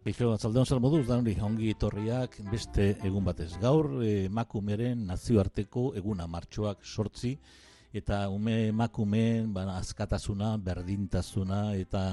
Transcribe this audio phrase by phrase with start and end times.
[0.00, 3.50] Eixo, atzaldeon zer moduz, da hori, ongi etorriak beste egun batez.
[3.60, 7.34] Gaur, emakumeren nazioarteko eguna martxoak sortzi,
[7.92, 12.04] eta ume emakumeen ba, azkatasuna, berdintasuna, eta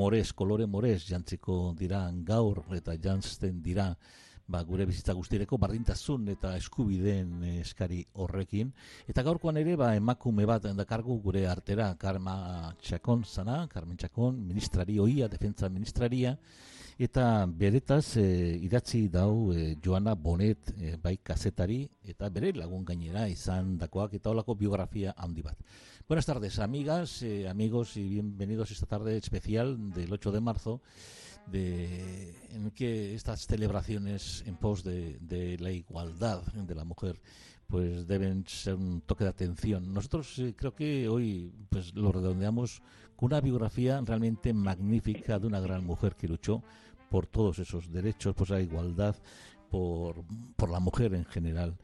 [0.00, 3.90] morez, kolore morez jantziko dira gaur, eta jantzten dira
[4.50, 8.72] ba, gure bizitza guztireko bardintasun eta eskubideen eskari horrekin.
[9.08, 14.98] Eta gaurkoan ere ba, emakume bat dakargu gure artera, Karma Txakon zana, Carmen Txakon, ministrari
[14.98, 16.36] oia, defensa ministraria,
[17.00, 18.24] eta beretaz e,
[18.60, 24.34] idatzi dau e, Joana Bonet e, bai kazetari eta bere lagun gainera izan dakoak eta
[24.34, 25.56] olako biografia handi bat.
[26.10, 30.82] Buenas tardes, amigas, eh, amigos y bienvenidos esta tarde especial del 8 de marzo
[31.46, 37.20] de, en que estas celebraciones en pos de, la igualdad de la mujer
[37.66, 39.94] pues deben ser un toque de atención.
[39.94, 42.82] Nosotros eh, creo que hoy pues lo redondeamos
[43.14, 46.64] con una biografía realmente magnífica de una gran mujer que luchó
[47.08, 49.14] por todos esos derechos, por la igualdad,
[49.70, 50.24] por,
[50.56, 51.76] por la mujer en general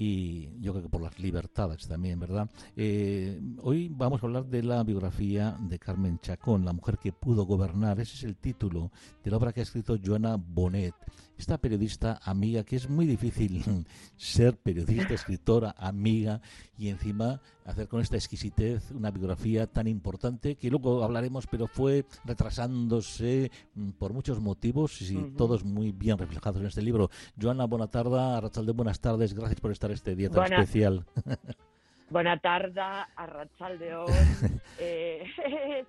[0.00, 2.48] y yo creo que por las libertades también, ¿verdad?
[2.74, 7.44] Eh, hoy vamos a hablar de la biografía de Carmen Chacón, la mujer que pudo
[7.44, 8.00] gobernar.
[8.00, 8.90] Ese es el título
[9.22, 10.94] de la obra que ha escrito Joana Bonet,
[11.40, 13.62] esta periodista amiga, que es muy difícil
[14.16, 16.40] ser periodista, escritora, amiga
[16.78, 22.04] y encima hacer con esta exquisitez una biografía tan importante que luego hablaremos, pero fue
[22.24, 27.10] retrasándose mm, por muchos motivos y todos muy bien reflejados en este libro.
[27.40, 30.56] Joana, buena tarde, Arrachalde, buenas tardes, gracias por estar este día tan Buena.
[30.60, 31.06] especial.
[32.10, 32.80] Buena tarde,
[33.14, 34.08] Arrachaldeón,
[34.80, 35.22] eh,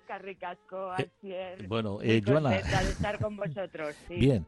[0.06, 1.66] Carricasco, Asier.
[1.66, 2.50] Bueno, Muy eh, Joana.
[2.50, 4.14] de estar con vosotros, sí.
[4.14, 4.46] Bien.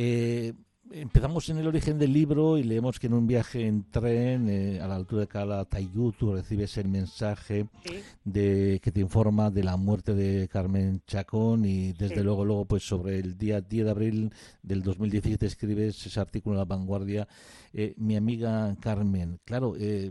[0.00, 0.54] Eh,
[0.92, 4.80] empezamos en el origen del libro y leemos que en un viaje en tren eh,
[4.80, 9.64] a la altura de Calatayud tú recibes el mensaje Sí, de que te informa de
[9.64, 12.22] la muerte de Carmen Chacón y desde Sí.
[12.22, 14.32] luego luego pues sobre el día 10 de abril
[14.62, 17.28] del 2017 escribes ese artículo en La Vanguardia
[17.74, 20.10] eh, mi amiga Carmen claro eh,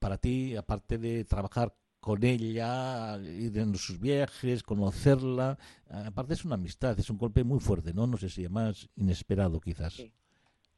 [0.00, 5.56] para ti aparte de trabajar con ella, ir en sus viajes, conocerla,
[5.88, 8.08] aparte es una amistad, es un golpe muy fuerte, ¿no?
[8.08, 9.92] No sé si más inesperado quizás.
[9.94, 10.12] Sí.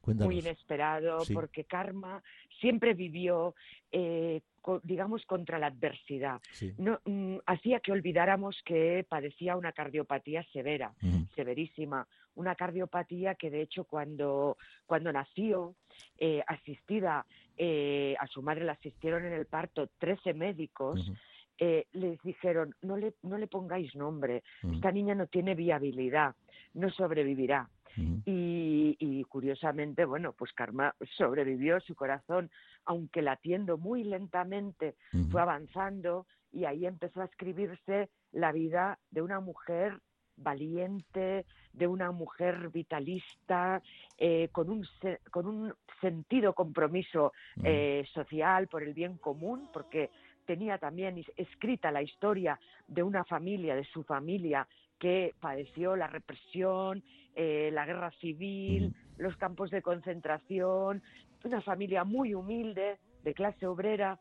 [0.01, 0.31] Cuéntanos.
[0.31, 1.33] muy inesperado, Sí.
[1.33, 2.21] porque Karma
[2.61, 3.55] siempre vivió,
[3.91, 6.39] eh, co- digamos, contra la adversidad.
[6.51, 6.73] Sí.
[6.77, 10.93] No, mm, hacía que olvidáramos que padecía una cardiopatía severa.
[11.35, 15.75] Severísima, una cardiopatía que de hecho cuando, cuando nació,
[16.17, 17.25] eh, asistida,
[17.57, 21.11] eh, a su madre la asistieron en el parto 13 médicos,
[21.57, 26.35] eh, les dijeron, no le, no le pongáis nombre, esta niña no tiene viabilidad,
[26.73, 27.69] no sobrevivirá.
[28.25, 32.51] Y, y curiosamente, bueno, pues Karma sobrevivió, su corazón,
[32.83, 34.95] aunque latiendo muy lentamente,
[35.31, 40.01] fue avanzando y ahí empezó a escribirse la vida de una mujer
[40.37, 43.81] valiente, de una mujer vitalista,
[44.17, 47.65] eh, con, un, se- con un sentido compromiso Ujú.
[47.65, 50.09] eh, social por el bien común, porque
[50.45, 54.67] tenía también escrita la historia de una familia, de su familia,
[54.99, 57.03] que padeció la represión,
[57.35, 61.01] eh, la guerra civil, los campos de concentración,
[61.43, 64.19] una familia muy humilde, de clase obrera,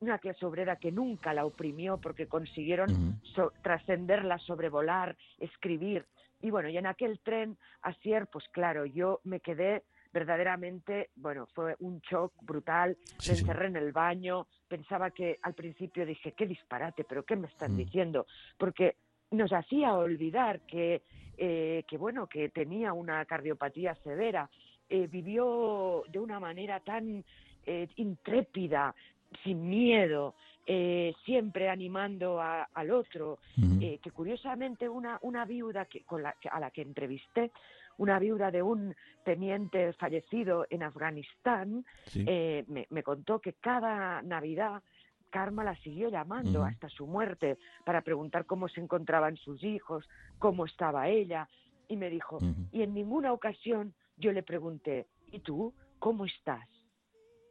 [0.00, 6.06] una clase obrera que nunca la oprimió porque consiguieron so- trascenderla, sobrevolar, escribir.
[6.40, 11.74] Y bueno, y en aquel tren, Asier, pues claro, yo me quedé verdaderamente, bueno, fue
[11.80, 13.40] un shock brutal, Sí, me sí.
[13.40, 17.72] encerré en el baño, pensaba que al principio dije, qué disparate, pero ¿qué me están
[17.74, 17.76] Mm.
[17.78, 18.26] diciendo?
[18.58, 18.96] Porque
[19.30, 21.02] nos hacía olvidar que,
[21.36, 24.48] eh, que bueno, que tenía una cardiopatía severa,
[24.88, 27.24] eh, vivió de una manera tan
[27.66, 28.94] eh, intrépida,
[29.42, 30.34] sin miedo,
[30.66, 33.38] eh, siempre animando a- al otro,
[33.80, 37.50] eh, que curiosamente una, una viuda que, con la, a la que entrevisté,
[37.98, 38.94] una viuda de un
[39.24, 42.24] teniente fallecido en Afganistán, Sí.
[42.26, 44.82] eh, me, me contó que cada Navidad
[45.30, 50.08] Karma la siguió llamando hasta su muerte para preguntar cómo se encontraban sus hijos,
[50.38, 51.48] cómo estaba ella,
[51.88, 52.38] y me dijo,
[52.72, 56.64] y en ninguna ocasión yo le pregunté, ¿y tú cómo estás?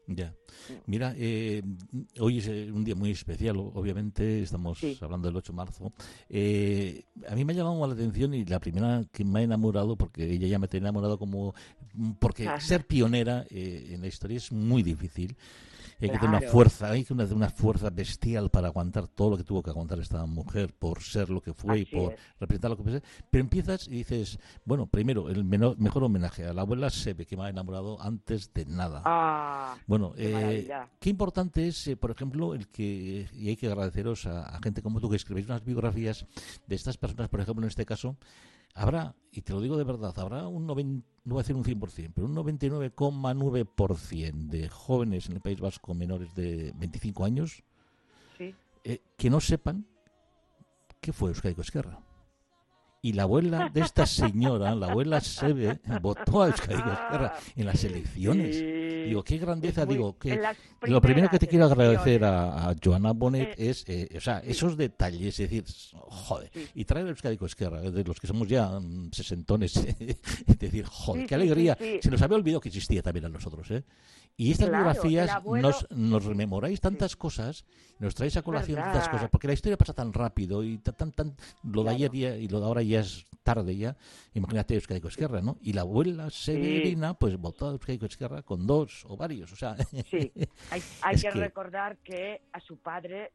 [0.08, 0.34] Ya.
[0.86, 1.62] Mira, eh,
[2.20, 5.94] hoy es eh, un día muy especial, obviamente, estamos hablando del 8 de marzo.
[6.30, 9.96] Eh, a mí me ha llamado la atención y la primera que me ha enamorado,
[9.96, 11.54] porque ella ya me ha enamorado como...
[12.20, 15.36] Porque ser pionera en la historia es muy difícil
[16.02, 19.38] hay que tener una fuerza, hay que tener una fuerza bestial para aguantar todo lo
[19.38, 22.78] que tuvo que aguantar esta mujer por ser lo que fue y por representar lo
[22.78, 23.02] que fue.
[23.30, 27.44] Pero empiezas y dices, bueno, primero, el mejor homenaje a la abuela Sebe, que me
[27.44, 29.02] ha enamorado antes de nada.
[29.06, 33.68] Ah, bueno, qué, eh, qué importante es, eh, por ejemplo, el que, y hay que
[33.68, 36.26] agradeceros a, a gente como tú que escribís unas biografías
[36.68, 38.18] de estas personas, por ejemplo, en este caso,
[38.74, 41.64] habrá, y te lo digo de verdad, habrá un 90, no voy a decir un
[41.64, 47.64] 100%, pero un 99,9% de jóvenes en el País Vasco menores de 25 años
[48.86, 49.86] eh, que no sepan
[51.00, 52.00] qué fue Euskadi Esquerra.
[53.06, 57.84] Y la abuela de esta señora, la abuela Sebe, votó a Euskadi Esquerra en las
[57.84, 58.58] elecciones.
[59.10, 60.42] Digo, qué grandeza, digo, que
[60.84, 64.78] lo primero que te quiero agradecer a, Joana Bonet eh, es, eh, o sea, esos
[64.78, 69.12] detalles, es decir, joder, y traer a Euskadi Esquerra, de los que somos ya mm,
[69.12, 69.76] sesentones,
[70.48, 71.78] es decir, joder, qué alegría.
[72.02, 73.84] Se nos había olvidado que existía también a nosotros, ¿eh?
[74.36, 77.66] Y estas biografías nos, nos rememoráis tantas cosas,
[78.00, 81.36] nos traéis a colación tantas cosas, porque la historia pasa tan rápido y tan, tan,
[81.64, 83.96] lo de ayer y lo de ahora ya es tarde ya.
[84.34, 85.58] Imagínate Euskadi Esquerra, ¿no?
[85.62, 89.76] Y la abuela Severina, pues votó a Euskadi Esquerra con dos o varios, o sea.
[90.10, 90.32] Sí,
[90.72, 90.82] hay,
[91.22, 93.32] que, recordar que a su padre,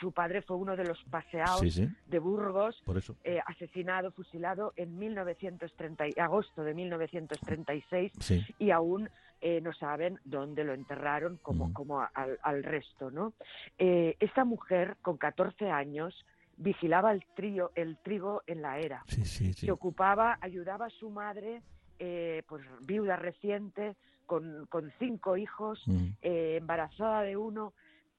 [0.00, 2.80] su padre fue uno de los paseados de Burgos,
[3.24, 8.12] eh, asesinado, fusilado en 1930, agosto de 1936,
[8.58, 9.10] y aún
[9.40, 13.32] eh, no saben dónde lo enterraron como, como al, resto, ¿no?
[13.78, 16.14] Eh, esta mujer, con 14 años,
[16.56, 19.02] vigilaba el, trío, el trigo en la era.
[19.08, 21.62] Se ocupaba, ayudaba a su madre,
[21.98, 23.96] eh, pues viuda reciente,
[24.26, 25.82] con, con cinco hijos,
[26.20, 27.72] embarazada de uno,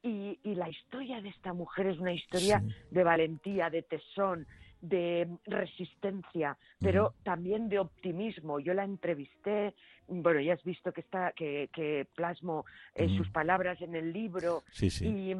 [0.03, 4.47] y, y, la historia de esta mujer es una historia de valentía, de tesón,
[4.81, 8.59] de resistencia, pero también de optimismo.
[8.59, 9.75] Yo la entrevisté,
[10.11, 12.65] bueno, ya has visto que está que, que plasmo
[12.95, 14.63] eh, sus palabras en el libro
[15.01, 15.33] y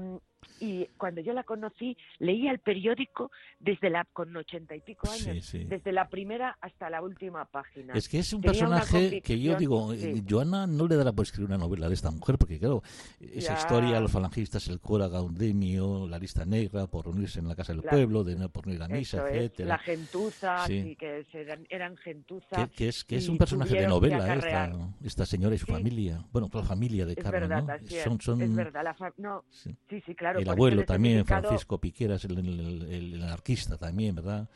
[0.59, 5.51] y cuando yo la conocí leía el periódico desde la con ochenta y pico años
[5.51, 7.93] desde la primera hasta la última página.
[7.93, 11.47] Es que es un personaje que yo digo eh, Joana no le dará por escribir
[11.47, 12.83] una novela de esta mujer porque claro
[13.19, 17.73] esa historia los falangistas el cura Gaudemio la lista negra por reunirse en la casa
[17.73, 19.69] del pueblo de no por no ir a misa etcétera.
[19.69, 21.25] la gentuza que
[21.69, 24.60] eran, gentuza que, es que es un personaje de novela esta,
[25.03, 27.67] esta, señora y su familia bueno toda la familia de Carmen ¿no?
[28.03, 28.41] son, son...
[28.41, 29.75] es verdad la no, sí,
[30.05, 34.49] sí claro el abuelo también, Francisco Piqueras, el, el, anarquista también, ¿verdad?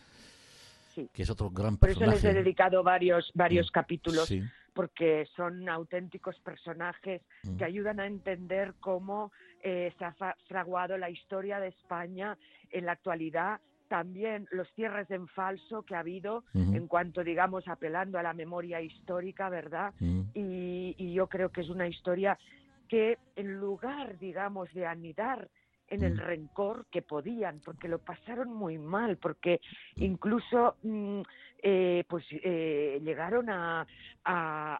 [0.94, 1.10] Sí.
[1.12, 2.06] Que es otro gran personaje.
[2.06, 4.34] Por eso les he dedicado varios, varios capítulos,
[4.74, 7.22] porque son auténticos personajes
[7.57, 9.31] que ayudan a entender cómo
[9.62, 10.16] eh, se ha
[10.48, 12.38] fraguado la historia de España
[12.72, 18.17] en la actualidad también los cierres en falso que ha habido en cuanto, digamos, apelando
[18.17, 19.93] a la memoria histórica, ¿verdad?
[20.33, 22.37] y, y, yo creo que es una historia
[22.87, 25.49] que en lugar, digamos, de anidar
[25.87, 29.61] en el rencor que podían, porque lo pasaron muy mal, porque
[29.97, 31.21] incluso mm,
[31.61, 33.85] eh, pues eh, llegaron a,
[34.23, 34.79] a,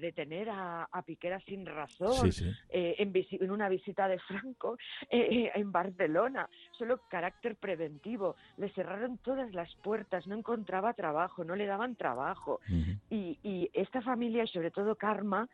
[0.00, 2.30] detener a, a, Piquera sin razón
[2.68, 4.78] eh, en, en, una visita de Franco
[5.10, 8.36] en Barcelona, solo carácter preventivo.
[8.56, 12.60] Le cerraron todas las puertas, no encontraba trabajo, no le daban trabajo.
[13.10, 15.48] y, y, esta familia, y sobre todo Karma,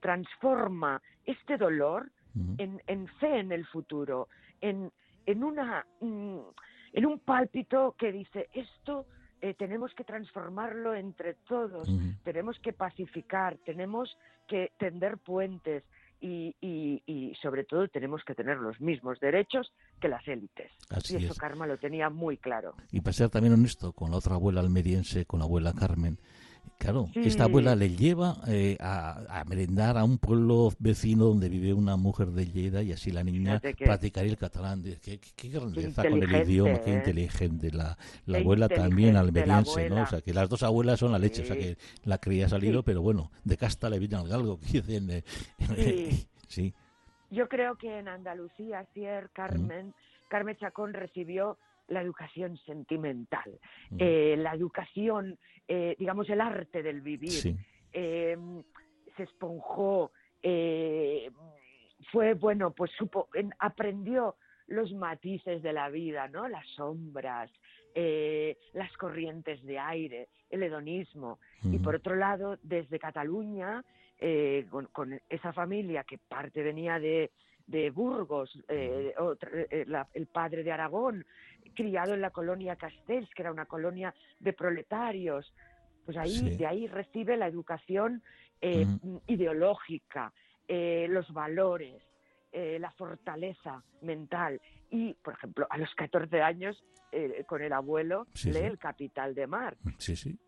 [0.00, 2.10] transforma este dolor
[2.58, 4.28] en, fe en el futuro,
[4.60, 4.90] en,
[5.26, 6.38] en, una, mm,
[6.92, 9.06] en un pálpito que dice, esto
[9.40, 11.88] eh, tenemos que transformarlo entre todos,
[12.24, 14.16] tenemos que pacificar, tenemos
[14.46, 15.84] que tender puentes
[16.20, 20.72] y, y, sobre todo tenemos que tener los mismos derechos que las élites.
[21.08, 22.74] y eso Karma lo tenía muy claro.
[22.90, 26.18] Y para ser también honesto con la otra abuela almeriense, con la abuela Carmen,
[26.78, 31.96] Claro, esta abuela le lleva eh, a, merendar a un pueblo vecino donde vive una
[31.96, 34.82] mujer de Lleida y así la niña practicaría el catalán.
[35.02, 36.96] Qué, qué, grandeza con el idioma, qué ¿eh?
[36.96, 37.70] inteligente.
[37.70, 37.96] La,
[38.26, 40.02] la abuela también almeriense, ¿no?
[40.02, 42.82] O sea, que las dos abuelas son la leche, o sea, que la cría salido,
[42.82, 45.10] pero bueno, de casta le viene al galgo, que dicen.
[45.10, 45.24] Eh,
[46.48, 46.74] sí.
[47.30, 49.94] Yo creo que en Andalucía, Sier, Carmen,
[50.28, 53.58] Carmen Chacón recibió la educación sentimental,
[53.98, 57.56] eh, la educación, eh, digamos, el arte del vivir.
[57.92, 58.62] Em,
[59.16, 61.30] se esponjó, eh,
[62.12, 63.28] fue, bueno, pues supo,
[63.58, 66.46] aprendió los matices de la vida, ¿no?
[66.46, 67.50] Las sombras,
[68.74, 71.40] las corrientes de aire, el hedonismo.
[71.64, 73.82] Y por otro lado, desde Cataluña,
[74.70, 77.32] con, esa familia que parte venía de,
[77.68, 79.14] de Burgos, eh,
[80.14, 81.24] el padre de Aragón,
[81.74, 85.54] criado en la colonia Castells, que era una colonia de proletarios,
[86.04, 88.22] pues ahí, de ahí recibe la educación
[89.26, 90.32] ideológica,
[90.66, 92.02] los valores,
[92.52, 94.60] la fortaleza mental.
[94.90, 99.46] Y, por ejemplo, a los 14 años eh, con el abuelo lee El Capital de
[99.46, 99.78] Mar.
[99.96, 100.38] Sí, sí.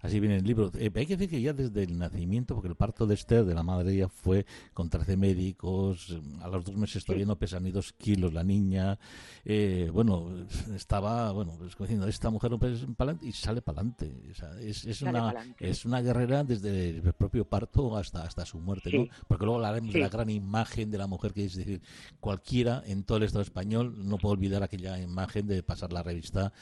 [0.00, 0.70] Así viene el libro.
[0.74, 3.54] Eh, hay que decir que ya desde el nacimiento, porque el parto de Esther, de
[3.54, 7.70] la madre ella, fue con 13 médicos, a los dos meses todavía no pesa ni
[7.70, 8.98] dos kilos la niña.
[9.44, 14.12] Eh, bueno, estaba, bueno, pues diciendo, esta mujer no pesa para y sale para adelante.
[14.60, 19.06] es, es una, es una guerrera desde el propio parto hasta, hasta su muerte, ¿no?
[19.26, 21.80] Porque luego hablaremos de la gran imagen de la mujer, que es decir,
[22.20, 26.52] cualquiera en todo el Estado español no puede olvidar aquella imagen de pasar la revista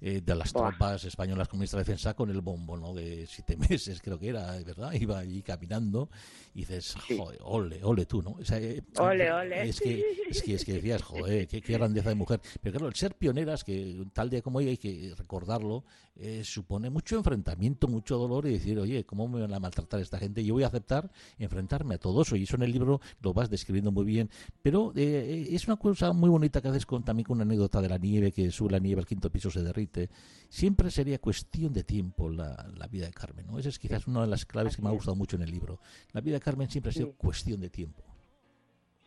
[0.00, 2.94] eh, de las tropas españolas comunistas de defensa con el bombo, ¿no?
[2.94, 4.92] De siete meses, creo que era, ¿verdad?
[4.92, 6.08] Iba allí caminando
[6.54, 8.36] y dices, joder, ole, ole tú, ¿no?
[8.52, 9.68] Eh, ole, ole.
[9.68, 12.40] Es que, es que, es que decías, joder, qué, grandeza de mujer.
[12.62, 15.84] Pero claro, el ser pioneras, que tal día como hoy hay que recordarlo,
[16.18, 20.18] eh, supone mucho enfrentamiento, mucho dolor y decir, oye, ¿cómo me van a maltratar esta
[20.18, 20.44] gente?
[20.44, 22.36] Yo voy a aceptar enfrentarme a todo eso.
[22.36, 24.30] Y eso en el libro lo vas describiendo muy bien.
[24.62, 27.98] Pero es una cosa muy bonita que haces con, también con una anécdota de la
[27.98, 30.08] nieve, que sube la nieve al quinto piso se derrite.
[30.48, 32.56] Siempre sería cuestión de tiempo la,
[32.90, 33.46] vida de Carmen.
[33.46, 33.58] ¿no?
[33.58, 35.80] Esa es quizás una de las claves que me ha gustado mucho en el libro.
[36.12, 38.02] La vida de Carmen siempre ha sido cuestión de tiempo.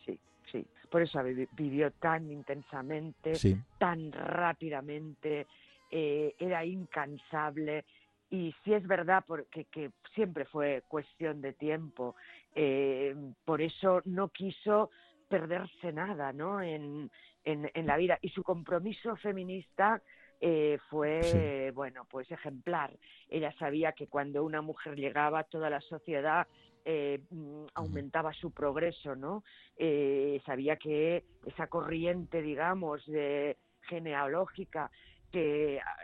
[0.05, 0.19] Sí,
[0.51, 0.65] sí.
[0.91, 1.19] Por eso
[1.57, 3.33] vivió tan intensamente,
[3.79, 5.47] tan rápidamente,
[5.89, 7.85] eh, era incansable.
[8.29, 12.15] Y sí es verdad porque que siempre fue cuestión de tiempo.
[12.53, 14.91] Eh, por eso no quiso
[15.27, 16.61] perderse nada, ¿no?
[16.61, 17.09] En,
[17.43, 18.19] en, la vida.
[18.21, 20.01] Y su compromiso feminista
[20.39, 22.91] eh, fue, bueno, pues ejemplar.
[23.29, 26.47] Ella sabía que cuando una mujer llegaba, toda la sociedad
[26.85, 29.43] eh, mm, aumentaba su progreso, ¿no?
[29.77, 34.89] Eh, sabía que esa corriente, digamos, de genealógica
[35.31, 35.97] que ah,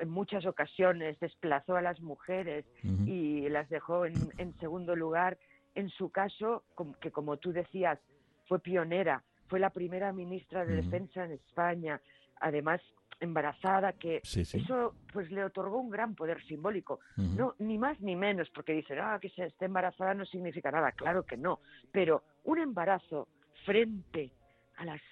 [0.00, 2.64] en muchas ocasiones desplazó a las mujeres
[3.06, 5.38] y las dejó en, en, segundo lugar,
[5.74, 6.64] en su caso,
[7.00, 7.98] que como tú decías,
[8.46, 12.00] fue pionera fue la primera ministra de Defensa en España,
[12.40, 12.80] además
[13.20, 17.00] embarazada, que eso pues le otorgó un gran poder simbólico.
[17.18, 20.92] No, ni más ni menos, porque dicen, ah, que se esté embarazada no significa nada,
[20.92, 21.60] claro que no,
[21.92, 23.28] pero un embarazo
[23.66, 24.32] frente
[24.78, 25.02] a las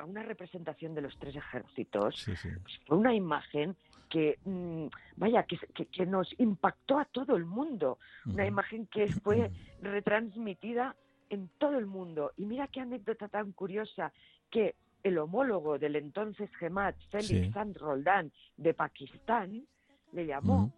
[0.00, 3.76] a una representación de los tres ejércitos pues, fue una imagen
[4.08, 9.50] que mm, vaya que, que, nos impactó a todo el mundo una imagen que fue
[9.80, 10.96] retransmitida
[11.28, 12.32] en todo el mundo.
[12.36, 14.12] Y mira qué anécdota tan curiosa
[14.50, 17.72] que el homólogo del entonces Gemat, Félix sí.
[17.74, 19.64] Roldán, de Pakistán,
[20.12, 20.72] le llamó.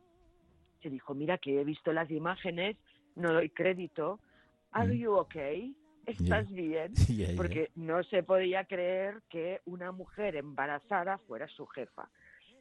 [0.82, 2.76] Se dijo, mira que he visto las imágenes,
[3.16, 4.20] no doy crédito.
[4.72, 5.74] ¿Are you okay?
[6.06, 6.92] ¿Estás bien?
[7.36, 12.08] Porque no se podía creer que una mujer embarazada fuera su jefa.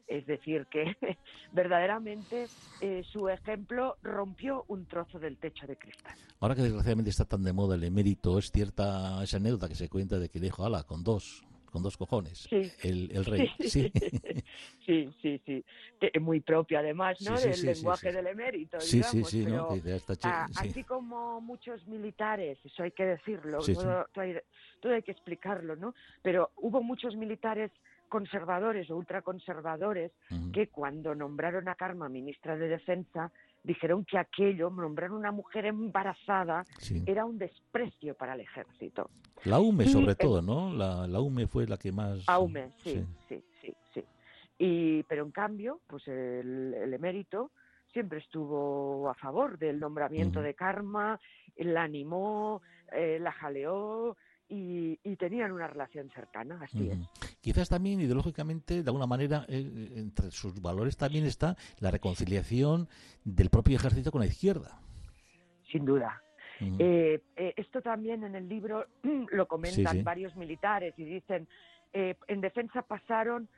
[0.06, 0.96] Es decir, que
[1.52, 2.46] verdaderamente
[2.80, 6.16] eh, su ejemplo rompió un trozo del techo de cristal.
[6.40, 9.88] Ahora que desgraciadamente está tan de moda el emérito, es cierta esa anécdota que se
[9.88, 12.48] cuenta de que le dijo, ala, con dos, con dos cojones,
[12.82, 13.50] el, rey.
[13.58, 13.90] Sí,
[14.84, 15.64] sí, sí, sí.
[16.20, 17.38] Muy propio además, ¿no?
[17.40, 19.46] del lenguaje del emérito, Sí, sí, sí,
[20.56, 25.94] Así como muchos militares, eso hay que decirlo, todo, todo, hay, que explicarlo, ¿no?
[26.20, 27.70] Pero hubo muchos militares
[28.08, 30.12] conservadores o ultraconservadores
[30.52, 33.32] que cuando nombraron a Karma ministra de Defensa
[33.62, 36.64] dijeron que aquello, nombrar una mujer embarazada,
[37.06, 39.10] era un desprecio para el ejército.
[39.44, 40.72] La UME sobre todo, ¿no?
[40.72, 42.26] La, la, UME fue la que más...
[42.26, 44.04] La UME, sí, sí, sí, sí.
[44.58, 47.50] Y, pero en cambio, pues el, emérito
[47.92, 51.20] siempre estuvo a favor del nombramiento de Karma,
[51.56, 54.16] la animó, eh, la jaleó,
[54.48, 56.98] y, tenían una relación cercana, así es.
[57.42, 62.88] Quizás también ideológicamente, de alguna manera, eh, entre sus valores también está la reconciliación
[63.24, 64.78] del propio ejército con la izquierda.
[65.70, 66.22] Sin duda.
[66.60, 68.86] Eh, eh, esto también en el libro
[69.32, 71.48] lo comentan varios militares y dicen,
[71.92, 73.48] en defensa pasaron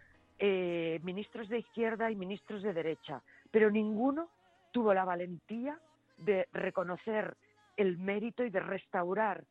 [1.03, 4.31] ministros de izquierda y ministros de derecha, pero ninguno
[4.73, 5.79] tuvo la valentía
[6.17, 7.37] de reconocer
[7.76, 9.45] el mérito y de restaurar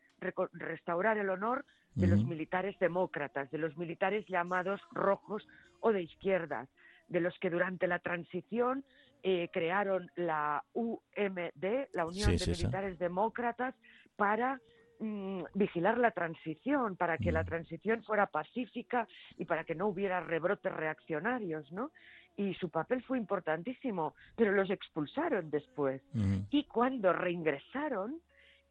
[0.53, 5.47] restaurar el honor de los militares demócratas, de los militares llamados rojos
[5.79, 6.69] o de izquierdas,
[7.07, 8.83] de los que durante la transición
[9.21, 13.75] eh, crearon la UMD, la Unión de Militares Demócratas,
[14.15, 14.59] para
[14.99, 19.07] mm, vigilar la transición, para que la transición fuera pacífica
[19.37, 21.91] y para que no hubiera rebrotes reaccionarios, ¿no?
[22.35, 26.01] Y su papel fue importantísimo, pero los expulsaron después.
[26.49, 28.19] Y cuando reingresaron,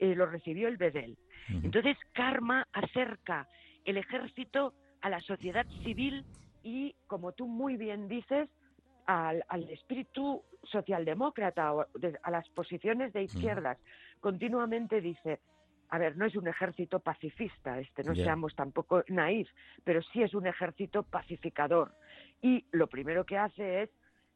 [0.02, 1.16] eh, lo recibió el Bedel.
[1.48, 3.46] Entonces, Karma acerca
[3.84, 6.24] el ejército a la sociedad civil
[6.64, 8.48] y, como tú muy bien dices,
[9.06, 11.86] al, espíritu socialdemócrata o
[12.22, 13.78] a las posiciones de izquierdas.
[14.18, 15.38] Continuamente dice,
[15.88, 19.48] a ver, no es un ejército pacifista, este, no seamos tampoco naif,
[19.84, 21.94] pero sí es un ejército pacificador.
[22.40, 23.90] Y lo primero que hace es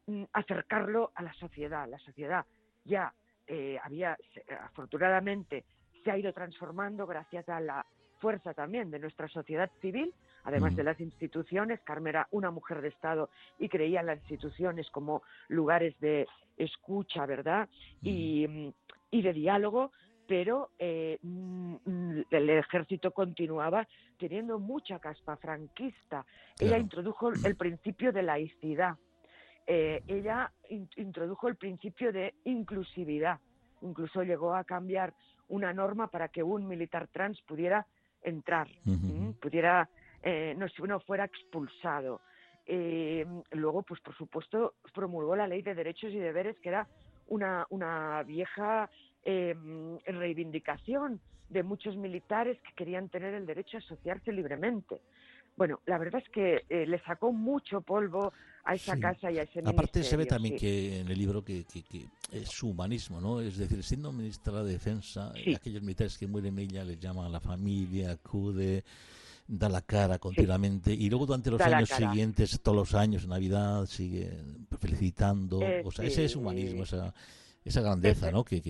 [0.05, 1.89] mm, acercarlo a la sociedad.
[1.89, 2.45] La sociedad
[2.85, 3.13] ya
[3.47, 4.17] eh, había,
[4.61, 5.63] afortunadamente,
[6.03, 7.85] se ha ido transformando gracias a la
[8.19, 10.13] fuerza también de nuestra sociedad civil,
[10.43, 11.79] además de las instituciones.
[11.81, 16.27] Carmen era una mujer de Estado y creía en las instituciones como lugares de
[16.57, 17.69] escucha, ¿verdad?
[18.01, 18.73] Y,
[19.11, 19.91] de diálogo,
[20.27, 23.87] pero eh, mm, el ejército continuaba
[24.17, 26.25] teniendo mucha caspa franquista.
[26.59, 28.97] Ella introdujo el principio de laicidad.
[29.69, 30.51] Eh, ella
[30.95, 33.39] introdujo el principio de inclusividad.
[33.81, 35.13] Incluso llegó a cambiar
[35.49, 37.85] una norma para que un militar trans pudiera
[38.23, 38.67] entrar,
[39.39, 39.89] pudiera
[40.23, 42.21] eh, no, no fuera expulsado.
[42.65, 46.87] Eh, luego, pues por supuesto, promulgó la ley de derechos y deberes, que era
[47.27, 48.89] una, una vieja
[49.23, 51.19] em, reivindicación
[51.49, 55.01] de muchos militares que querían tener el derecho a asociarse libremente.
[55.57, 58.31] Bueno, la verdad es que eh, le sacó mucho polvo
[58.63, 61.65] a esa casa y a ese Aparte se ve también que en el libro que,
[62.31, 63.41] es su humanismo, ¿no?
[63.41, 67.39] Es decir, siendo ministra de Defensa, aquellos militares que mueren ella les llama a la
[67.39, 68.83] familia, acude,
[69.47, 74.29] da la cara continuamente y luego durante los años siguientes, todos los años, Navidad, sigue
[74.79, 75.61] felicitando.
[75.63, 77.15] Eh, o sea, ese es humanismo, esa,
[77.65, 78.43] esa grandeza, ¿no?
[78.43, 78.61] que,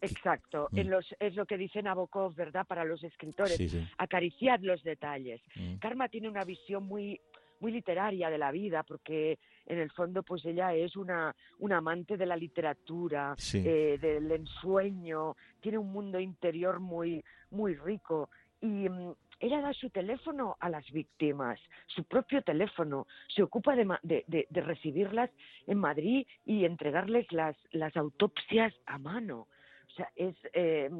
[0.00, 0.90] Exacto, en mm.
[0.90, 2.66] los, es lo que dice Nabokov, ¿verdad?
[2.66, 3.58] Para los escritores,
[3.98, 5.40] acariciar los detalles.
[5.54, 5.76] Mm.
[5.76, 7.20] Karma tiene una visión muy
[7.60, 12.18] muy literaria de la vida, porque en el fondo pues ella es una, una amante
[12.18, 18.28] de la literatura, eh, del ensueño, tiene un mundo interior muy, muy rico
[18.60, 24.24] y mm, ella da su teléfono a las víctimas, su propio teléfono, se ocupa de,
[24.26, 25.30] de, recibirlas
[25.66, 29.48] en Madrid y entregarles las, las autopsias a mano.
[29.94, 30.90] O sea, es eh,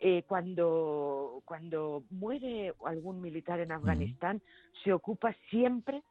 [0.00, 4.40] eh, cuando, cuando muere algún militar en Afganistán,
[4.84, 6.02] se ocupa siempre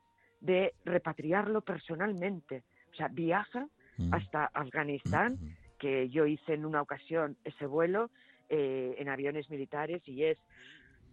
[0.41, 2.63] de repatriarlo personalmente.
[2.91, 3.67] O sea, viaja
[4.11, 5.39] hasta Afganistán,
[5.79, 8.11] que yo hice en una ocasión ese vuelo
[8.49, 10.37] eh, en aviones militares y es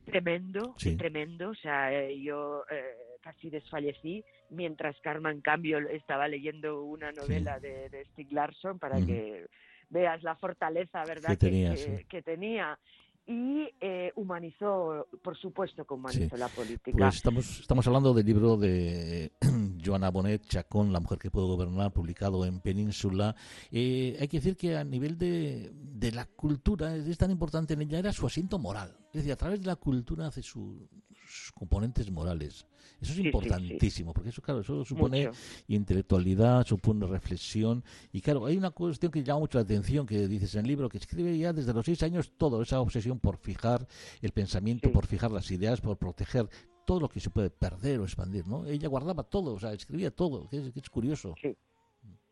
[0.05, 1.50] tremendo, tremendo.
[1.50, 2.64] O sea, yo
[3.20, 8.96] casi desfallecí mientras Karma, en cambio, estaba leyendo una novela de, de Stig Larsson para
[8.96, 9.46] que
[9.88, 11.29] veas la fortaleza, ¿verdad?
[11.31, 11.75] Que tenía,
[12.09, 12.79] que, tenía
[13.27, 16.97] y eh, humanizó, por supuesto que humanizó la política.
[16.97, 19.33] Pues estamos, estamos hablando del libro de
[19.85, 23.35] Joana Bonet, Chacón, La mujer que puede gobernar, publicado en Península.
[23.70, 27.83] Eh, hay que decir que a nivel de, de la cultura, es tan importante en
[27.83, 28.94] ella, era su asiento moral.
[29.07, 30.42] Es decir, a través de la cultura hace
[31.35, 32.66] sus componentes morales.
[33.01, 35.31] Eso es importantísimo, porque eso, claro, eso supone
[35.68, 37.83] intelectualidad, supone reflexión.
[38.12, 40.88] Y claro, hay una cuestión que llama mucho la atención, que dices en el libro,
[40.88, 43.87] que escribe ya desde los seis años todo, esa obsesión por fijar
[44.23, 46.49] el pensamiento, por fijar las ideas, por proteger
[46.87, 48.66] todo lo que se puede perder o expandir, ¿no?
[48.66, 51.35] Ella guardaba todo, o sea, escribía todo, que es, curioso.
[51.40, 51.57] Sí.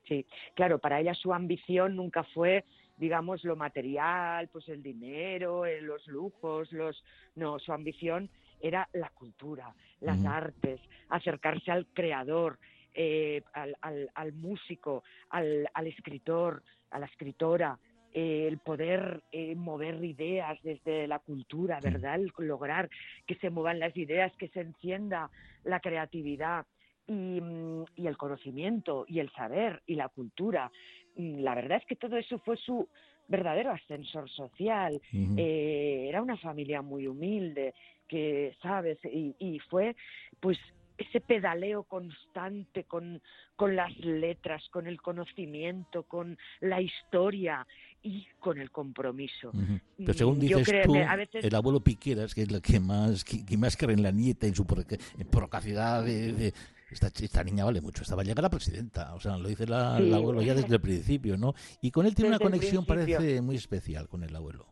[0.08, 2.64] Sí, claro, para ella su ambición nunca fue
[2.96, 7.02] digamos lo material, pues el dinero, eh, los lujos, los
[7.34, 8.30] no, su ambición
[8.62, 12.58] era la cultura, las artes, acercarse al creador,
[12.94, 13.76] eh, al,
[14.14, 17.78] al, músico, al, al, escritor, a la escritora,
[18.14, 22.16] eh, el poder eh, mover ideas desde la cultura, ¿verdad?
[22.16, 22.90] El lograr
[23.26, 25.30] que se muevan las ideas, que se encienda
[25.64, 26.66] la creatividad
[27.06, 30.70] y, mm, y el conocimiento y el saber y la cultura.
[31.16, 32.86] Mm, la verdad es que todo eso fue su,
[33.28, 35.00] verdadero ascensor social.
[35.12, 37.74] eh, era una familia muy humilde,
[38.08, 38.98] que, ¿sabes?
[39.04, 39.96] Y, y fue,
[40.40, 40.58] pues,
[40.98, 43.20] ese pedaleo constante con,
[43.56, 47.66] con las letras, con el conocimiento, con la historia
[48.02, 49.52] y con el compromiso.
[49.96, 53.94] Pero según dices tú, el abuelo Piqueras, que es la que más que, más cree
[53.94, 56.52] en la nieta, en su procacidad de,
[56.92, 59.66] esta, esta, niña vale mucho, esta va a llegar a presidenta, o sea, lo dice
[59.66, 61.54] la, el abuelo ya desde el principio, ¿no?
[61.80, 64.66] Y con él tiene una conexión, parece muy especial con el abuelo.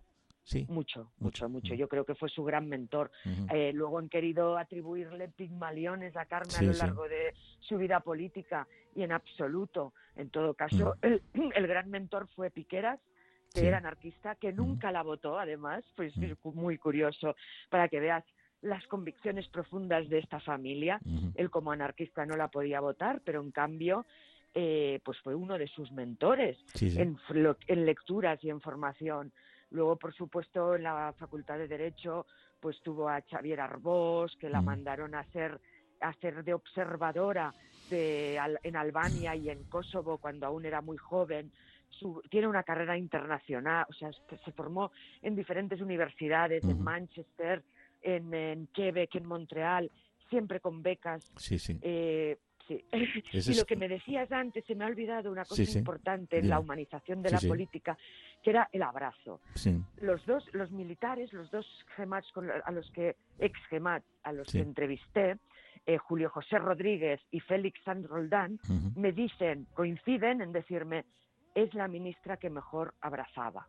[0.44, 0.66] Sí.
[0.68, 1.74] Mucho, mucho, mucho.
[1.74, 3.12] Yo creo que fue su gran mentor.
[3.54, 8.66] Eh, luego han querido atribuirle pigmaliones a Carmen a lo largo de su vida política
[8.96, 9.94] y en absoluto.
[10.16, 11.22] En todo caso, el,
[11.54, 12.98] el, gran mentor fue Piqueras
[13.52, 17.34] que era anarquista, que nunca la votó, además, pues es muy curioso,
[17.68, 18.24] para que veas
[18.62, 21.00] las convicciones profundas de esta familia.
[21.34, 24.04] Él como anarquista no la podía votar, pero en cambio
[24.52, 27.16] eh, pues fue uno de sus mentores En,
[27.68, 29.32] en, lecturas y en formación.
[29.70, 32.26] Luego, por supuesto, en la Facultad de Derecho,
[32.58, 35.60] pues tuvo a Xavier Arbós, que la mandaron a ser,
[36.00, 37.54] a ser de observadora
[37.88, 41.52] de, en Albania y en Kosovo cuando aún era muy joven.
[42.28, 44.10] tiene una carrera internacional, o sea,
[44.44, 44.90] se formó
[45.22, 47.62] en diferentes universidades, en Manchester,
[48.02, 49.90] en, Quebec, en Montreal,
[50.28, 51.24] siempre con becas.
[51.36, 51.78] Sí, sí.
[51.82, 52.38] Eh,
[53.32, 56.60] y lo que me decías antes, se me ha olvidado una cosa importante en la
[56.60, 57.98] humanización de la política,
[58.42, 59.40] que era el abrazo.
[60.00, 62.28] Los dos, los militares, los dos gemats
[62.64, 65.38] a los que, ex gemats a los que entrevisté,
[65.86, 68.60] eh, Julio José Rodríguez y Félix San Roldán,
[68.96, 71.04] me dicen, coinciden en decirme,
[71.54, 73.66] es la ministra que mejor abrazaba.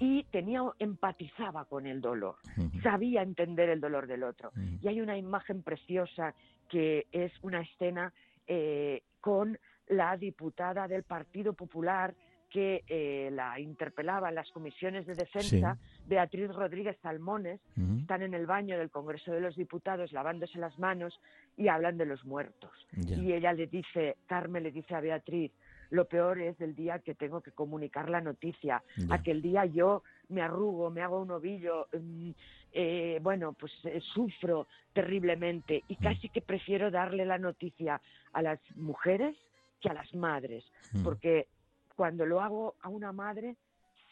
[0.00, 2.36] Y tenía, empatizaba con el dolor,
[2.82, 4.52] sabía entender el dolor del otro.
[4.82, 6.34] Y hay una imagen preciosa
[6.68, 8.12] que es una escena
[8.46, 12.14] eh, con la diputada del Partido Popular
[12.50, 17.60] que eh, la interpelaba en las comisiones de defensa, Beatriz Rodríguez Salmones,
[18.00, 21.18] están en el baño del Congreso de los Diputados lavándose las manos
[21.56, 22.72] y hablan de los muertos.
[22.96, 25.52] Y ella le dice, Carmen le dice a Beatriz,
[25.90, 30.42] lo peor es el día que tengo que comunicar la noticia, aquel día yo me
[30.42, 32.30] arrugo, me hago un ovillo, mm,
[32.72, 36.02] eh, bueno, pues eh, sufro terriblemente y mm.
[36.02, 38.00] casi que prefiero darle la noticia
[38.32, 39.36] a las mujeres
[39.80, 41.02] que a las madres, mm.
[41.02, 41.48] porque
[41.96, 43.56] cuando lo hago a una madre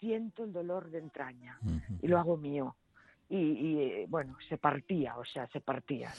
[0.01, 1.59] siento el dolor de entraña
[2.03, 2.77] y lo hago mío
[3.31, 6.13] y, eh, bueno, se partía, o sea, se partía,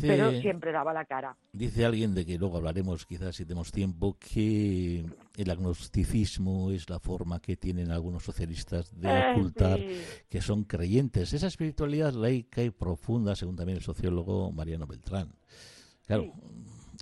[0.00, 1.36] pero siempre daba la cara.
[1.52, 5.04] Dice alguien de que luego hablaremos, quizás si tenemos tiempo, que
[5.36, 9.80] el agnosticismo es la forma que tienen algunos socialistas de eh, ocultar
[10.28, 11.32] que son creyentes.
[11.32, 15.34] Esa espiritualidad laica y profunda, según también el sociólogo Mariano Beltrán.
[16.06, 16.32] Claro,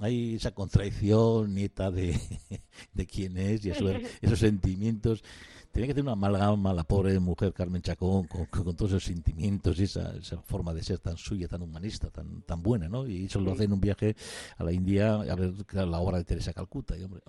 [0.01, 2.19] hay esa contradicción nieta de,
[2.95, 5.23] de quién es y esos sentimientos
[5.73, 9.85] tiene que tener una amalgama la pobre mujer Carmen Chacón con, todos esos sentimientos y
[9.85, 13.07] esa, forma de ser tan suya, tan humanista, tan tan buena, ¿no?
[13.07, 14.15] Y eso lo hace en un viaje
[14.59, 16.97] a la India a ver la obra de Teresa Calcuta.
[16.99, 17.21] Y, hombre,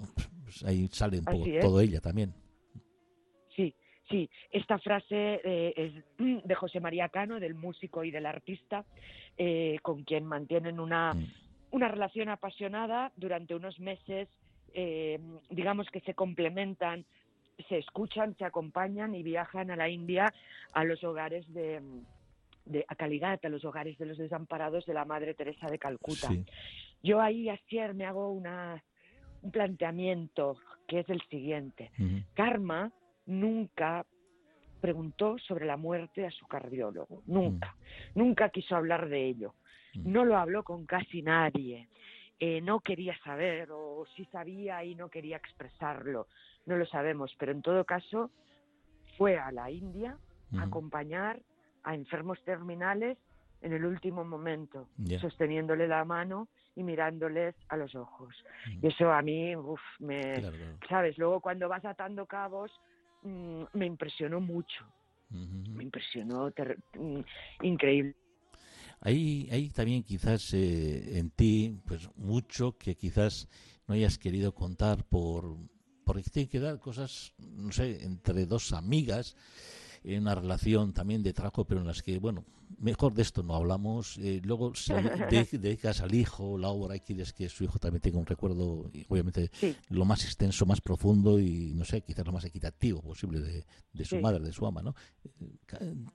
[0.44, 2.34] pues ahí sale un poco todo ella también.
[3.56, 3.76] Sí,
[4.10, 4.30] sí.
[4.52, 8.86] Esta frase eh, es de José María Cano, del músico y del artista,
[9.38, 11.28] eh, con quien mantienen una, mm.
[11.72, 14.28] una relación apasionada durante unos meses.
[14.74, 17.06] Eh, digamos que se complementan
[17.64, 20.34] se escuchan, se acompañan y viajan a la India
[20.74, 21.82] a los hogares de,
[22.66, 26.30] de a Caligat, a los hogares de los desamparados de la Madre Teresa de Calcuta.
[27.04, 28.84] Yo ahí ayer me hago una,
[29.42, 31.92] un planteamiento que es el siguiente.
[32.34, 32.92] Karma
[33.26, 34.06] nunca
[34.80, 37.76] preguntó sobre la muerte a su cardiólogo, nunca,
[38.16, 39.54] nunca quiso hablar de ello,
[39.94, 41.88] no lo habló con casi nadie,
[42.44, 46.28] eh, no quería saber o si sabía y no quería expresarlo
[46.66, 48.32] no lo sabemos, pero en todo caso
[49.18, 50.18] fue a la India
[50.58, 51.40] a acompañar
[51.84, 53.18] a enfermos terminales
[53.62, 54.88] en el último momento,
[55.20, 58.36] sosteniéndole la mano y mirándoles a los ojos.
[58.82, 60.42] Y eso a mí, uf, me,
[60.90, 61.18] ¿sabes?
[61.18, 62.72] Luego cuando vas atando cabos,
[63.24, 64.86] mm, me impresionó mucho.
[65.30, 66.52] Me impresionó
[66.96, 67.20] mm,
[67.62, 68.16] increíble.
[69.02, 73.48] Hay, hay también quizás eh, en ti, pues mucho que quizás
[73.88, 75.58] no hayas querido contar por
[76.04, 79.36] porque tiene que dar cosas, no sé, entre dos amigas,
[80.04, 82.46] en una relación también de trabajo, pero en las que, bueno,
[82.80, 84.18] mejor de esto no hablamos.
[84.18, 84.94] Eh, luego se
[85.58, 89.52] dedicas al hijo, la obra, y quieres que su hijo también tenga un recuerdo, obviamente,
[89.90, 94.20] lo más extenso, más profundo y, no sé, quizás lo más equitativo posible de, su
[94.20, 94.96] madre, de su ama, ¿no?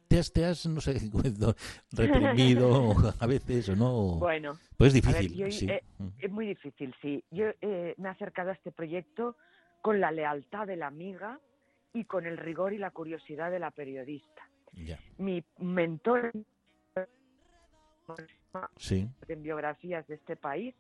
[0.09, 0.95] ¿Te has, te has no sé,
[1.93, 4.17] reprimido a veces o no?
[4.19, 4.59] Bueno.
[4.77, 5.69] Pues es difícil, sí.
[5.69, 5.83] Eh,
[6.19, 7.25] es muy difícil, sí.
[7.31, 9.37] Yo eh, me he acercado a este proyecto
[9.83, 11.41] con la lealtad de la amiga
[11.97, 14.47] y con el rigor y la curiosidad de la periodista.
[15.17, 16.31] Mi mentor
[19.29, 20.75] en biografías de este país,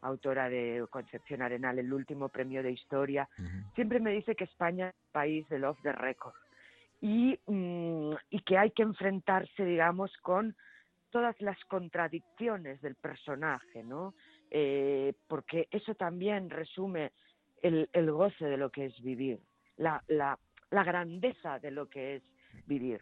[0.00, 3.28] autora de Concepción Arenal, el último premio de historia,
[3.76, 6.34] siempre me dice que España es un país del off the record.
[7.00, 10.56] Y, mm, y que hay que enfrentarse, digamos, con
[11.10, 14.14] todas las contradicciones del personaje, ¿no?
[14.50, 17.12] Eh, porque eso también resume
[17.62, 19.38] el, el goce de lo que es vivir,
[19.76, 20.38] la, la,
[20.70, 22.22] la grandeza de lo que es
[22.66, 23.00] vivir.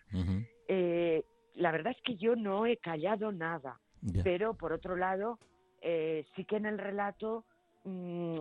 [0.69, 1.25] eh,
[1.55, 3.81] la verdad es que yo no he callado nada,
[4.23, 5.39] pero por otro lado,
[5.81, 7.45] eh, sí que en el relato,
[7.85, 8.41] mm,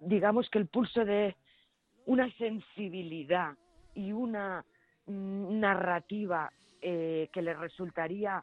[0.00, 1.34] digamos que el pulso de
[2.04, 3.54] una sensibilidad
[3.94, 4.64] y una
[5.06, 6.50] mm, narrativa
[6.82, 8.42] eh, que le resultaría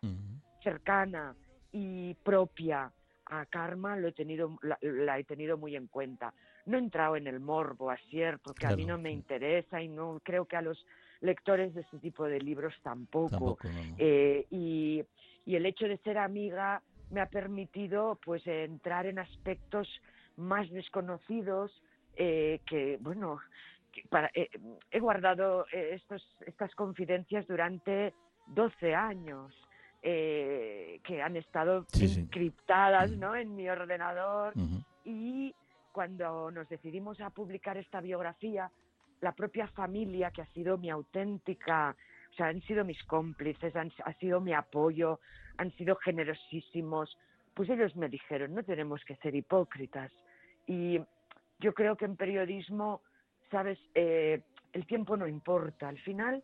[0.63, 1.36] cercana
[1.72, 2.92] y propia
[3.26, 6.34] a Karma lo he tenido, la, he tenido muy en cuenta.
[6.65, 10.21] No he entrado en el morbo, Asier, porque a mí no me interesa y no
[10.23, 10.86] creo que a los
[11.23, 13.58] lectores de este tipo de libros tampoco.
[13.97, 15.04] Eh, y,
[15.45, 19.88] y el hecho de ser amiga me ha permitido pues entrar en aspectos
[20.36, 21.71] más desconocidos
[22.15, 23.39] eh, que bueno
[24.10, 24.49] para, eh,
[24.89, 28.13] he guardado estos, estas confidencias durante
[28.47, 29.54] 12 años
[30.02, 33.36] que han estado encriptadas ¿no?
[33.36, 34.54] en mi ordenador
[35.06, 35.56] y
[35.93, 38.69] cuando nos decidimos a publicar esta biografía,
[39.21, 41.95] la propia familia que ha sido mi auténtica,
[42.32, 45.19] o sea, han sido mis cómplices, han, ha sido mi apoyo,
[45.58, 47.15] han sido generosísimos,
[47.53, 50.12] pues ellos me dijeron, no tenemos que ser hipócritas.
[50.65, 50.99] Y
[51.60, 53.01] yo creo que en periodismo,
[53.51, 54.41] sabes, eh,
[54.73, 56.41] el tiempo no importa, al final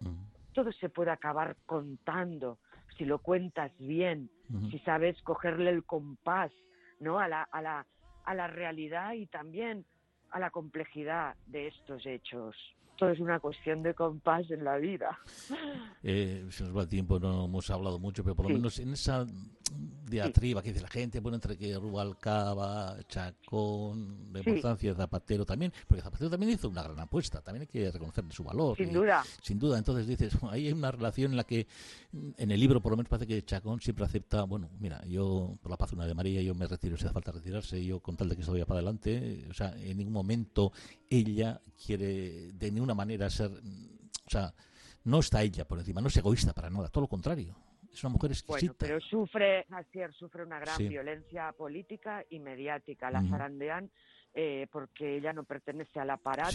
[0.54, 2.60] todo se puede acabar contando
[2.98, 4.30] si lo cuentas bien,
[4.70, 6.52] si sabes cogerle el compás,
[7.00, 7.20] ¿no?
[7.20, 7.86] A la, a la,
[8.30, 9.84] a la realidad y también
[10.30, 12.56] a la complejidad de estos hechos.
[13.00, 15.18] Todo es una cuestión de compás en la vida.
[16.04, 18.92] Eh, se nos va el tiempo, no hemos hablado mucho, pero por lo menos en
[18.92, 19.26] esa
[20.10, 26.02] diatriba que dice la gente, bueno, entre que Rubalcaba, Chacón, de importancia, Zapatero también, porque
[26.02, 28.76] Zapatero también hizo una gran apuesta, también hay que reconocerle su valor.
[28.78, 29.24] Sin duda.
[29.42, 31.68] Sin duda, entonces dices, ahí hay una relación en la que
[32.38, 35.72] en el libro por lo menos parece que Chacón siempre acepta, bueno, mira, yo por
[35.72, 38.30] la paz una de María, yo me retiro si hace falta retirarse, yo con tal
[38.30, 40.72] de que se vaya para adelante, o sea, en ningún momento
[41.10, 44.54] ella quiere de ninguna manera ser, o sea,
[45.04, 47.56] no está ella por encima, no es egoísta para nada, todo lo contrario
[47.92, 48.76] es una mujer exquisita.
[48.80, 49.66] Bueno, pero sufre,
[50.18, 53.10] sufre una gran violencia política y mediática.
[53.10, 53.90] La zarandean
[54.34, 56.52] eh, porque ella no pertenece al aparato,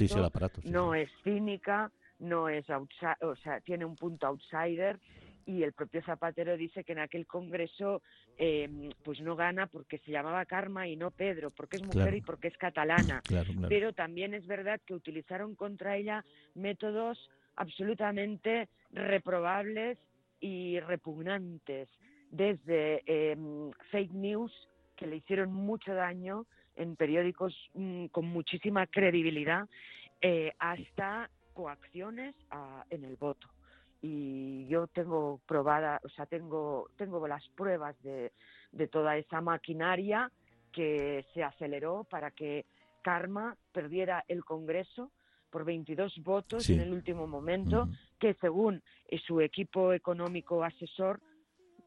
[0.64, 5.00] no es cínica, no es o sea, tiene un punto outsider
[5.46, 8.02] y el propio Zapatero dice que en aquel congreso
[8.38, 12.20] eh, pues no gana porque se llamaba Karma y no Pedro, porque es mujer y
[12.20, 13.22] porque es catalana.
[13.68, 19.98] Pero también es verdad que utilizaron contra ella métodos absolutamente reprobables
[20.40, 21.88] y repugnantes,
[22.30, 24.52] desde em, fake news
[24.96, 29.68] que le hicieron mucho daño en periódicos mm, con muchísima credibilidad,
[30.20, 32.34] eh, hasta coacciones
[32.90, 33.53] en el voto.
[34.06, 38.32] Y yo tengo probada, o sea, tengo, tengo las pruebas de,
[38.70, 40.30] de toda esa maquinaria
[40.72, 42.66] que se aceleró para que
[43.00, 45.10] Karma perdiera el Congreso
[45.48, 47.88] por 22 votos en el último momento,
[48.18, 48.82] que según
[49.26, 51.18] su equipo económico asesor,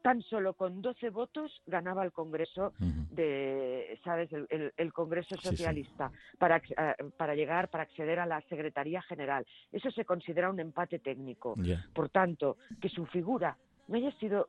[0.02, 4.30] tan solo con 12 votos ganaba el Congreso de, ¿sabes?
[4.32, 9.46] El, Congreso Socialista Para, eh, para llegar, para acceder a la Secretaría General.
[9.72, 11.54] Eso se considera un empate técnico.
[11.92, 13.56] Por tanto, que su figura
[13.88, 14.48] no haya sido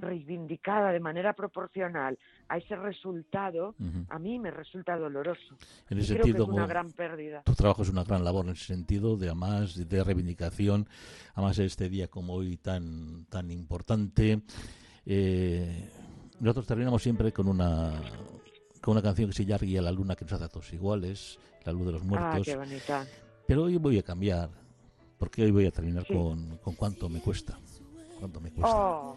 [0.00, 3.74] reivindicada de manera proporcional a ese resultado,
[4.08, 5.56] a mí me resulta doloroso.
[5.88, 7.42] En ese sentido, es una gran pérdida.
[7.42, 10.88] Tu trabajo es una gran labor en ese sentido, de además de reivindicación,
[11.34, 14.42] además de este día como hoy tan tan importante.
[15.06, 15.90] Eh,
[16.40, 18.00] nosotros terminamos siempre con una
[18.80, 21.38] con una canción que se llama a la luna que nos hace a todos iguales,
[21.64, 22.46] la luz de los ah, muertos.
[22.46, 23.06] qué bonita.
[23.46, 24.48] Pero hoy voy a cambiar,
[25.18, 27.58] porque hoy voy a terminar con, con cuánto me cuesta.
[28.18, 28.76] Cuánto me cuesta.
[28.76, 29.16] Oh.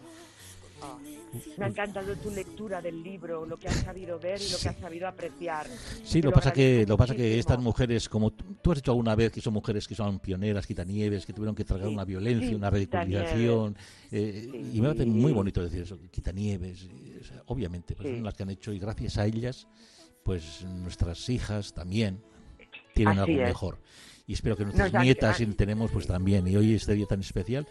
[1.56, 4.68] Me ha encantado tu lectura del libro, lo que has sabido ver y lo que
[4.68, 5.66] has sabido apreciar.
[6.04, 9.32] Sí, lo, pasa que lo pasa que estas mujeres, como tú, has dicho alguna vez,
[9.32, 13.76] que son mujeres que son pioneras, quitanieves, que tuvieron que tragar una violencia, una ridiculización,
[14.10, 16.88] eh, y me parece muy bonito decir eso, quitanieves,
[17.46, 19.66] obviamente, pues son las que han hecho y gracias a ellas,
[20.22, 22.20] pues nuestras hijas también
[22.94, 23.78] tienen algo mejor.
[24.26, 26.46] Y espero que nuestras nietas, si tenemos, pues también.
[26.48, 27.66] Y hoy este día tan especial,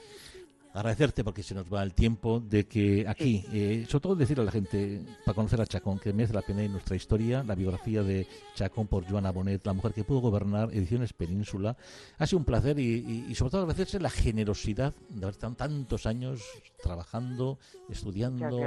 [0.73, 4.43] agradecerte porque se nos va el tiempo de que aquí, eh, sobre todo decir a
[4.43, 8.01] la gente, para conocer a Chacón, que merece la pena en nuestra historia, la biografía
[8.03, 11.77] de Chacón por Joana Bonet, la mujer que pudo gobernar Ediciones Península.
[12.17, 16.05] Ha sido un placer y, y sobre todo agradecerse la generosidad de haber estado tantos
[16.05, 16.41] años
[16.83, 17.57] trabajando,
[17.89, 18.59] estudiando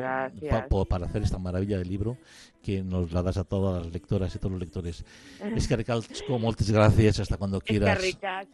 [0.88, 2.16] para hacer esta maravilla de libro
[2.62, 5.04] que nos la das a todas las lectoras y todos los lectores.
[5.56, 8.00] Es que recalco, muchas gracias, hasta cuando quieras.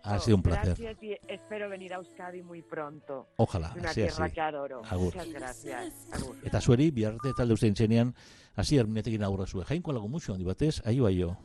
[0.03, 0.77] ha sido un placer.
[0.79, 3.29] Gracias y espero venir a Euskadi muy pronto.
[3.43, 4.83] Ojalá, una tierra que adoro.
[4.93, 6.07] Muchas gracias.
[6.13, 6.37] Agur.
[6.45, 8.15] Eta zueri, biharte talde uste intzenean,
[8.55, 9.67] hasi erminetekin aurra zuen.
[9.67, 11.37] Jainko lagu mucho, handi batez, aio aio.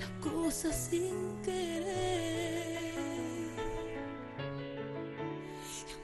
[0.00, 2.70] La cosa sin querer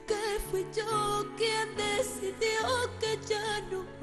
[0.05, 2.61] Que fui yo quien decidió
[2.99, 3.96] que ya no